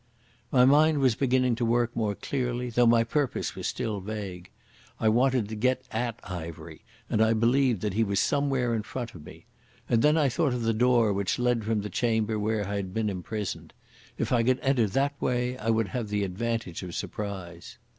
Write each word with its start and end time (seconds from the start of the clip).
My 0.51 0.65
mind 0.65 0.97
was 0.97 1.13
beginning 1.13 1.53
to 1.57 1.63
work 1.63 1.95
more 1.95 2.15
clearly, 2.15 2.71
though 2.71 2.87
my 2.87 3.03
purpose 3.03 3.53
was 3.53 3.67
still 3.67 3.99
vague. 3.99 4.49
I 4.99 5.07
wanted 5.09 5.47
to 5.49 5.55
get 5.55 5.83
at 5.91 6.19
Ivery 6.23 6.83
and 7.07 7.21
I 7.21 7.33
believed 7.33 7.81
that 7.81 7.93
he 7.93 8.03
was 8.03 8.19
somewhere 8.19 8.73
in 8.73 8.81
front 8.81 9.13
of 9.13 9.23
me. 9.23 9.45
And 9.87 10.01
then 10.01 10.17
I 10.17 10.27
thought 10.27 10.55
of 10.55 10.63
the 10.63 10.73
door 10.73 11.13
which 11.13 11.37
led 11.37 11.63
from 11.63 11.81
the 11.81 11.89
chamber 11.91 12.39
where 12.39 12.67
I 12.67 12.77
had 12.77 12.95
been 12.95 13.11
imprisoned. 13.11 13.73
If 14.17 14.31
I 14.31 14.41
could 14.41 14.59
enter 14.61 14.87
that 14.87 15.13
way 15.21 15.55
I 15.59 15.69
would 15.69 15.89
have 15.89 16.09
the 16.09 16.23
advantage 16.23 16.81
of 16.81 16.95
surprise. 16.95 17.77